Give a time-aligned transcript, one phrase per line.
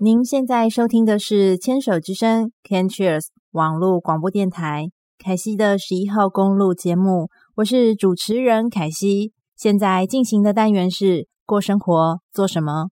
[0.00, 9.32] 您现在收听的是《牵手之声》（CanCheers） 网络广播电台凯西的十一号公路节目，我是主持人凯西。
[9.56, 12.90] 现在进行的单元是过生活做什么？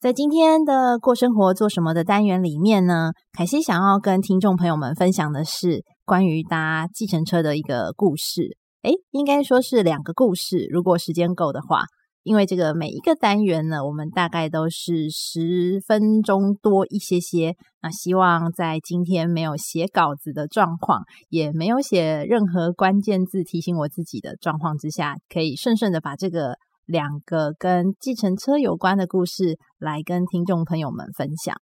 [0.00, 8.56] 在今天的过生活做什么的单元里面呢，凯西想要跟听众朋友们分享的是关于搭计程车的一个故事。
[8.82, 11.82] 诶，应该说是两个故事，如果时间够的话。
[12.28, 17.56] 因为这个每一个单元呢，我们大概都是十分钟多一些些。
[17.80, 31.56] 那希望在今天没有写稿子的状况，也没有写任何关键字提醒我自己的状况之下，可以顺顺的把这个两个跟计程车有关的故事来跟听众朋友们分享。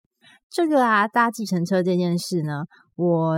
[0.50, 2.64] 这个啊，搭计程车这件事呢，
[2.96, 3.36] 我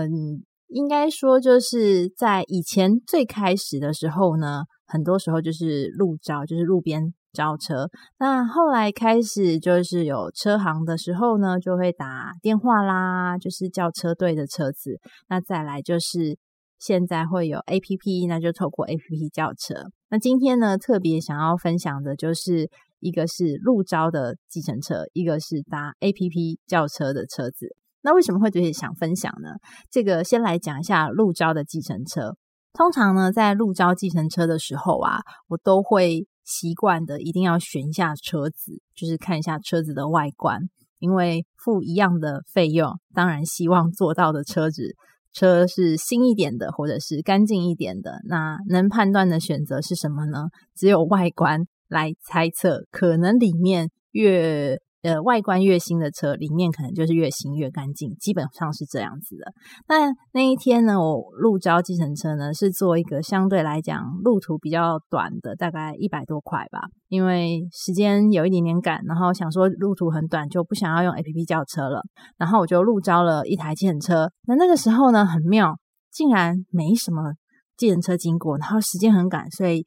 [0.69, 7.12] 应该说就是在以前最开始的时候呢，很多时候就是路招，就是路边。
[7.33, 14.98] 招车，那后来开始就是有车行的时候呢，就会打电话啦，就是叫车队的车子。
[15.29, 16.39] 那再来就是
[16.79, 19.75] 现在会有 APP，那就透过 APP 叫车。
[20.09, 22.69] 那今天呢，特别想要分享的就是
[23.01, 27.77] 一个是路招的计程车，一个是搭 APP 叫车的车子。
[28.03, 29.51] 那为什么会觉得想分享呢？
[29.91, 32.37] 这个先来讲一下路招的计程车。
[32.73, 36.27] 通常呢，在路招计程车的时候啊，我都会。
[36.49, 40.63] 习惯的一定要选一下车子，就是看一下车子的外观，
[40.99, 44.97] 因为付一样的费用，当然希望做到的车子
[45.35, 48.21] 车是新一点的，或者是干净一点的。
[48.25, 50.49] 那能判断的选择是什么呢？
[50.75, 54.81] 只有外观来猜测，可能里面越。
[55.03, 59.53] 呃，外观越新的车，里面可能就是越新越干净，基本上是这样子的。
[59.86, 66.81] 那那一天呢，我路招计程车呢，是做一个相对来讲路途比较短的，大概一百多块吧。
[67.09, 72.03] 因为时间有一点点赶，然后想说路途很短，就不想要用 APP 叫车了。
[72.36, 74.30] 然后我就路招了一台计程车。
[74.47, 75.76] 那那个时候呢，很妙，
[76.10, 77.34] 竟然没什么
[77.76, 79.86] 计程车经过，然后时间很赶，所以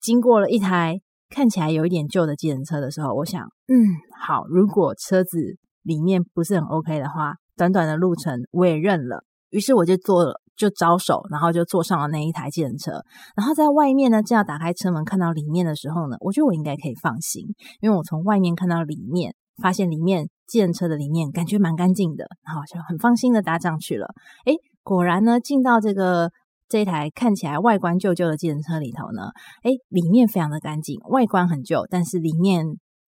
[0.00, 1.00] 经过了一台。
[1.30, 3.74] 看起来有一点旧的计程车的时候，我想，嗯，
[4.20, 5.38] 好，如果车子
[5.82, 9.24] 里面不是很 OK 的话，短短的路程我也认了。
[9.50, 13.00] 于是我就坐了，就招手，然后就坐上了那一台计程车。
[13.36, 17.46] 然后在外面呢，正要打开车门看到里面的时候呢，我觉得我应该可以放心，
[17.80, 24.08] 因为我从外面看到里面，发现里面计程车的里面感觉蛮干净的，然后就很放心的搭上去了。
[24.46, 26.30] 诶，果然呢，进到这个。
[26.70, 29.22] 这一台看起来外观旧旧的计程车里头呢，
[29.64, 32.64] 诶，里面非常的干净，外观很旧，但是里面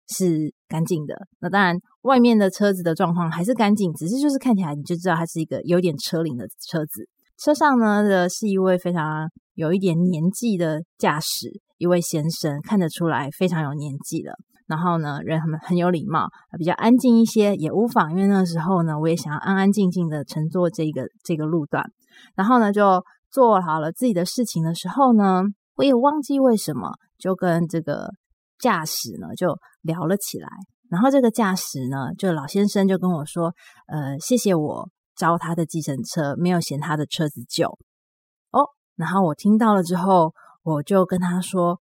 [0.09, 1.15] 是干净的。
[1.39, 7.07] 那当然，外面的车子的状况还是干净，只是就是看起来你就知道它是一个有点车龄的车子。
[7.45, 14.33] 车上呢的是一位非常有一点年纪的驾驶，一位先生，看得出来非常有年纪了。
[14.67, 16.27] 然后呢，人很很有礼貌，
[16.57, 21.85] 比较安静一些，也无妨，因为那时候呢，我也想要安安静静的乘坐这个这个路段。
[22.35, 23.05] 然后呢，就。
[23.33, 25.43] 做好了自己的事情的时候呢，
[25.77, 28.11] 我也忘记为什么就跟这个
[28.59, 30.49] 驾驶呢就聊了起来。
[30.91, 33.55] 然后这个驾驶呢，就老先生就跟我说
[33.89, 37.79] ：“呃，谢谢我招他的计程车，没有嫌他的车子旧。”
[38.53, 41.81] 哦，然后我听到了之后，我就跟他说：“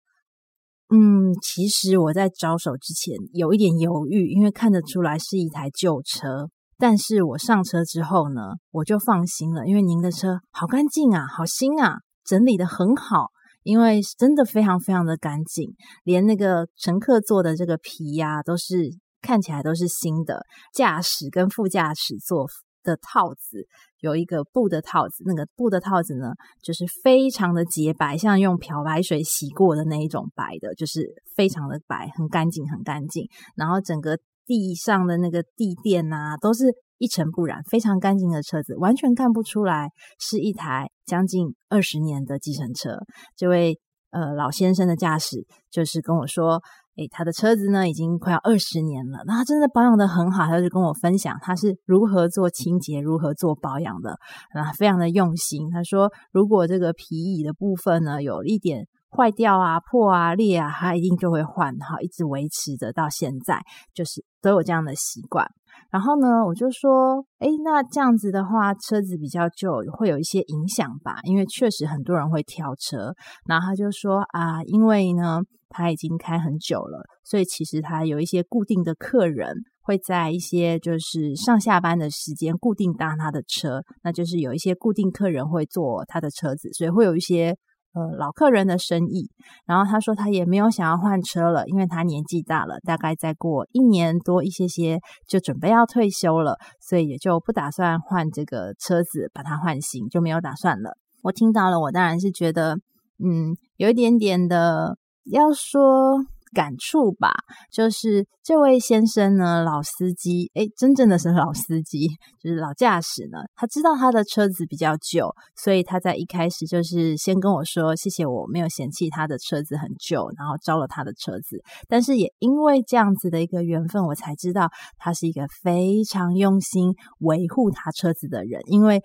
[0.94, 6.48] 嗯，其实我在招手之前有一点犹豫，因为看得出来是一台旧车。”
[6.80, 13.28] 但是我上车之后呢，我就放心了，因为您的车好干净啊，好新啊，整理得很好，
[13.62, 15.74] 因为真的非常非常的干净，
[16.04, 18.88] 连那个乘客坐的这个皮呀，都是
[19.20, 20.42] 看起来都是新的。
[20.72, 22.46] 驾驶跟副驾驶座
[22.82, 23.66] 的套子
[24.00, 26.32] 有一个布的套子，那个布的套子呢，
[26.62, 31.06] 就是非常的洁白，像用漂白水洗过的那一种白的，就是
[31.36, 34.18] 非常的白，很干净，很干净，然后整个。
[34.50, 36.64] 地上的那个地垫啊，都是
[36.98, 42.98] 一尘不染，非常干净的车子，完全看不出来是一台将近二十年的计程车。
[43.36, 43.78] 这位
[44.10, 46.60] 呃老先生的驾驶就是跟我说，
[46.96, 54.18] 诶，他的车子呢已经快要二十年了，那他真的保养得很好，他就跟我分享他是如何做清洁、如何做保养的，
[54.52, 55.70] 啊，非常的用心。
[55.70, 58.88] 他说，如果这个皮椅的部分呢有一点。
[59.16, 63.60] 坏掉啊、破啊、裂啊，他一定就会换，哈一直维持着到现在，
[63.92, 65.46] 就是都有这样的习惯。
[65.90, 71.18] 然后呢，我就说，哎，那这样子的话，车子比较旧，会有一些影响吧？
[71.24, 73.12] 因为确实很多人会挑车。
[73.46, 79.52] 然后他就说啊，因为呢，他已经开很久了，所以其实他有一些固定的客人
[79.82, 87.56] 会在一些就是上下班的时间固定搭他的车，那就是有一些固定客人会坐他的车子，所以会有一些。
[87.92, 89.30] 呃老客人的生意。
[89.66, 100.96] 然后他说他也没有想要换车了，因为他年纪大了，大概再过一年多一些些就准备要退休了，所以也就不打算换这个车子，把它换新就没有打算了。
[101.22, 102.78] 我听到了，我当然是觉得，
[103.18, 106.24] 嗯，有一点点的要说。
[106.52, 107.32] 感触吧，
[107.70, 112.08] 就是这位先生呢，老司机，诶，真正的是老司机，
[112.42, 113.38] 就是老驾驶呢。
[113.54, 121.62] 他知道他的车子比较旧，所以他在一开始就是先跟我说，谢谢我没有嫌弃他的车子很旧，然后招了他的车子。
[121.88, 129.02] 但是也因为这样子的一个缘分，我才知道他是一个非常用心维护他车子的人，因为。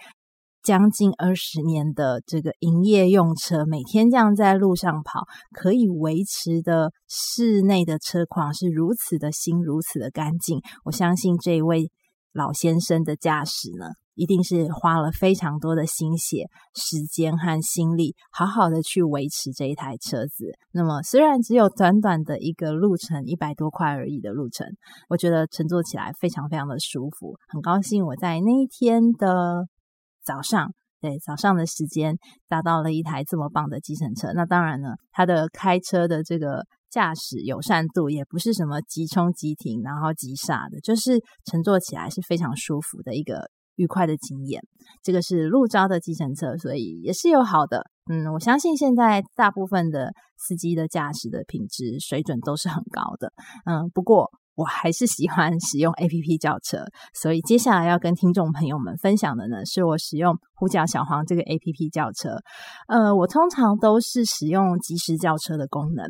[0.65, 5.21] 将近二十年的这个营业用车，每天这样在路上跑，
[5.51, 10.59] 可以维持的室内的车况是如此的新，如此的干净。
[10.83, 11.91] 我相信这位
[12.33, 13.85] 老先生的驾驶呢，
[14.15, 20.45] 一定是花了非常多的心血、时间和心力，好好的去维持这一台车子。
[20.71, 24.65] 那么，虽然只有短短的一个路程，一百多块而已的路程，
[25.09, 27.35] 我觉得乘坐起来非常非常的舒服。
[27.49, 29.67] 很高兴我在那一天的。
[30.25, 32.17] 早上，对，早上的时间
[32.47, 34.33] 搭到了一台这么棒的计程车。
[34.33, 44.61] 那当然呢，他的开车的这个驾驶友善度也不是什么急冲急停，然后急刹的，就是乘坐起来是非常舒服的一个愉快的经验。
[45.03, 47.85] 这个是路招的计程车，所以也是有好的。
[48.09, 53.31] 嗯，我相信现在大部分的司机的驾驶的品质水准都是很高的。
[53.65, 54.31] 嗯，不过。
[54.55, 62.37] 我还是喜欢使用 APP 叫车，所以接下来要跟听众朋友们分享的呢，是我使用呼叫小黄这个 APP 叫车。
[62.87, 66.05] 呃，我通常都是使用即时叫车的功能。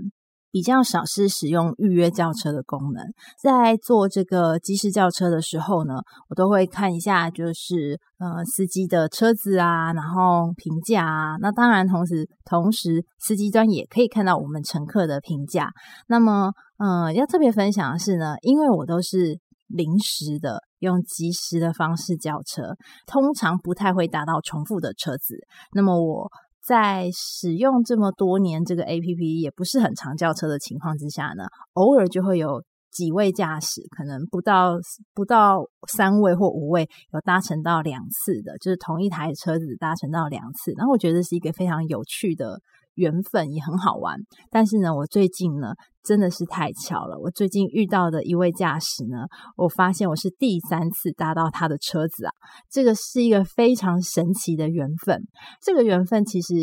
[0.56, 3.04] 比较少是使用预约叫车的功能，
[3.38, 5.96] 在做这个即时叫车的时候呢，
[6.30, 11.36] 我都会看一下，就是呃司机的车子啊，然后评价啊。
[11.42, 15.69] 那当然，同时同时司机端也可以看到我们乘客的评价。
[16.07, 19.38] 那么，呃，要特别分享的是呢，因为我都是
[19.68, 25.36] 临时的用即时的方式叫车，通常不太会搭到重复的车子。
[25.74, 26.31] 那么我。
[26.65, 34.77] 在使用这么多年这个 APP 也不是很常叫车的情况之下呢，偶尔就会有几位驾驶，可能不到
[35.13, 40.71] 不到三位或五位，有搭乘到两次的，就是同一台车子搭乘到两次。
[40.75, 42.59] 然后我觉得是一个非常有趣的。
[42.95, 44.18] 缘分也很好玩，
[44.50, 47.18] 但是呢，我最近呢真的是太巧了。
[47.19, 49.25] 我最近遇到的一位驾驶呢，
[49.57, 52.31] 我发现我是第三次搭到他的车子啊，
[52.69, 55.21] 这个是一个非常神奇的缘分。
[55.62, 56.53] 这个缘分其实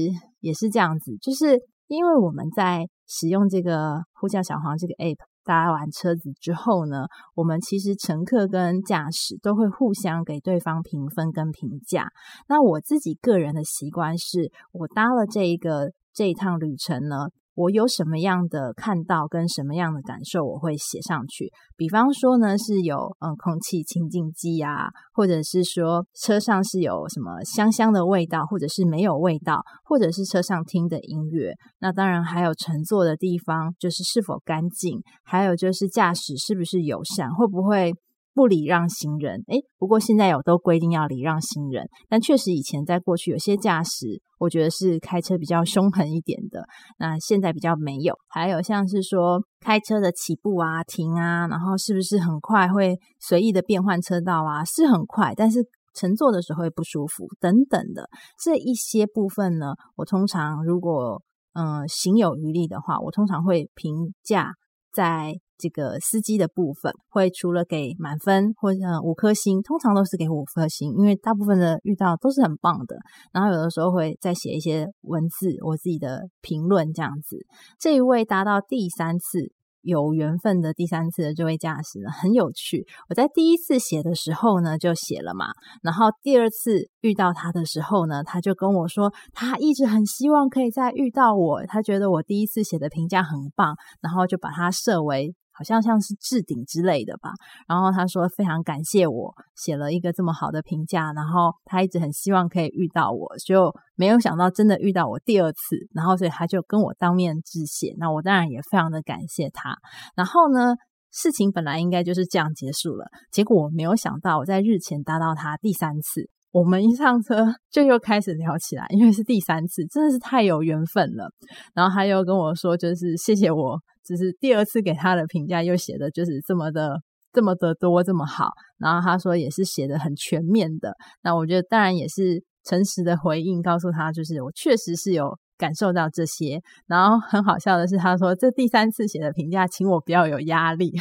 [0.41, 1.59] 也是这样子，就是
[1.89, 7.05] 因为我们在使用这个呼叫小黄这个 app 搭完车子之后呢，
[7.35, 12.07] 我们其实乘客跟驾驶都会互相给对方评分跟评价。
[12.49, 15.91] 那我自己个人的习惯是，我搭了这一个。
[16.15, 21.51] 这一趟旅程呢，我有什么样的看到跟什么样的感受，我会写上去。
[21.77, 31.53] 比方说呢，是有嗯空气清净机啊，或者是说车上是有什么香香的味道，或者是没有味道，或者是车上听的音乐。
[31.81, 37.93] 那当然还有乘坐的地方，就是是否干净，还有就是驾驶是不是友善，会不会。
[38.35, 46.65] 不礼让行人，诶，不过现在有都规定要礼让行人，但确实以前在过去有些驾驶，我觉得是开车比较凶狠一点的，
[46.99, 48.15] 那现在比较没有。
[48.29, 54.65] 还有像是说开车的起步啊、停啊，然后是不是很快会随意的变换车道啊？
[54.65, 55.61] 是很快，但是
[55.95, 58.09] 乘坐的时候会不舒服等等的
[58.43, 61.23] 这一些部分呢，我通常如果
[61.55, 64.55] 嗯、行有余力的话，我通常会评价
[64.93, 65.35] 在。
[65.59, 72.97] 这个司机的部分会除了给满分或者五颗星，通常都是给五颗星，因为大部分的遇到都是很棒的。
[73.33, 77.37] 然后有的时候会再写一些文字，我自己的评论这样子。
[77.79, 79.53] 这一位达到第三次。
[79.83, 82.87] 有缘分的第三次的这位驾驶呢，很有趣。
[83.09, 85.47] 我在第一次写的时候呢，就写了嘛。
[85.83, 91.67] 然后第二次遇到他的时候呢，他就跟我说，他一直很希望可以再遇到我。
[91.67, 95.35] 他觉得我第一次写的评价很棒，然后就把它设为。
[95.53, 97.31] 好像像是置顶之类的吧，
[97.69, 109.77] 然后他说非常感谢我写了一个这么好的评价，然后他一直很希望可以遇到我，就没有想到真的遇到我第二次，然后所以他就跟我当面致谢，那我当然也非常的感谢他。
[110.17, 110.77] 然后呢，
[111.11, 121.29] 事情本来应该就是这样结束了，结果我没有想到我在日前搭到他第三次，我们一上车 就又开始聊起来，因为是第三次，真的是太有缘分了。
[121.75, 123.81] 然后他又跟我说，就是谢谢我。
[124.05, 127.01] 只是第二次给他的评价又写的就是这么的
[127.33, 130.93] 这么的多这么好，然后他说也是写的很全面的，
[131.23, 136.61] 那我觉得当然也是诚实的回应，告诉他就是我确实是有感受到这些。
[136.89, 140.93] 然后很好笑的是，他说这第三次写的评价，请我不要有压力。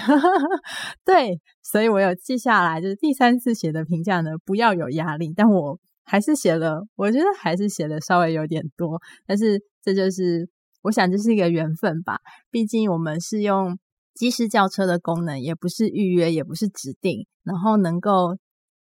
[1.04, 5.34] 对，所以我有记下来，就是第三次写的评价呢，不要有压力。
[5.36, 10.48] 但我还是写了，我觉得还是写的稍微有点多，但是这就是
[10.84, 12.20] 我想这是一个缘分吧。
[12.52, 13.80] 毕竟我们是用
[14.14, 18.38] 即时叫车的功能，也不是预约，也不是指定，然后能够。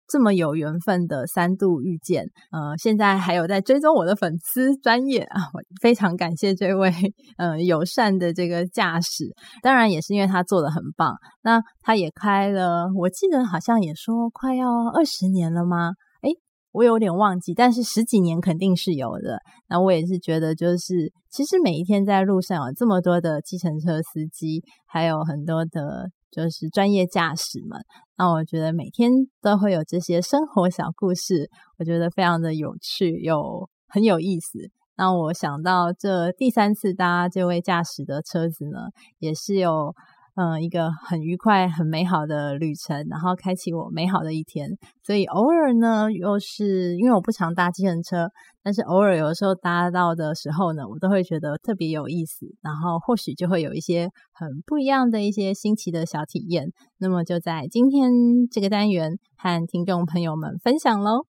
[0.07, 6.91] 这么有缘分的三度遇见，呃，现在还有在追踪我的粉丝专业啊，我非常感谢这位
[7.37, 9.25] 呃友善的这个驾驶，
[9.61, 11.15] 当然也是因为他做的很棒。
[11.43, 15.89] 那他也开了，我记得好像也说快要二十年了吗？
[16.21, 16.31] 诶，
[16.71, 19.39] 我有点忘记，但是十几年肯定是有的。
[19.67, 26.09] 那我也是觉得，就是其实每一天在路上有这么多的计程车司机，还有很多的。
[26.29, 27.79] 就是专业驾驶们，
[28.17, 34.71] 那我觉得每天都会有这些生活小故事，我觉得非常的有趣，又很有意思。
[34.95, 39.93] 那我想到这第三次搭这位驾驶的车子呢，也是有。
[40.39, 44.69] 嗯，一个很愉快、很美好的旅程，然后开启我美好的一天。
[45.03, 48.29] 所以偶尔呢，又是因为我不常搭计程车，
[48.61, 56.71] 但是偶尔有的时候搭到的时候呢，我都会觉得特别有意思，然后或许就会有一些很不一样的一些新奇的小体验。
[56.99, 58.11] 那么就在今天
[58.51, 61.25] 这个单元和听众朋友们分享喽。